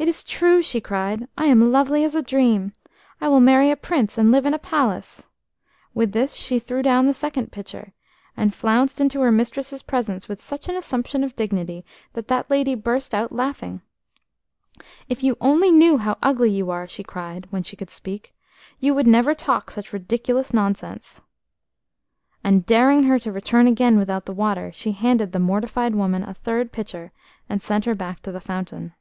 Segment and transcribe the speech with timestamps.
[0.00, 1.26] "It is true!" she cried.
[1.36, 2.72] "I am lovely as a dream.
[3.20, 5.24] I will marry a prince, and live in a palace."
[5.92, 7.92] With this she threw down the second pitcher,
[8.36, 12.76] and flounced into her mistress's presence with such an assumption of dignity that that lady
[12.76, 13.82] burst out laughing.
[15.08, 18.36] "If you only knew how ugly you are," she cried, when she could speak,
[18.78, 21.20] "you would never talk such ridiculous nonsense."
[22.44, 26.34] And daring her to return again without the water, she handed the mortified woman a
[26.34, 27.10] third pitcher
[27.48, 28.94] and sent her back to the fountain.